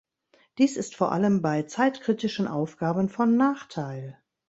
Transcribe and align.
Dies 0.57 0.77
ist 0.77 0.95
vor 0.95 1.11
allem 1.11 1.43
bei 1.43 1.61
zeitkritischen 1.61 2.47
Aufgaben 2.47 3.07
von 3.07 3.37
Nachteil. 3.37 4.17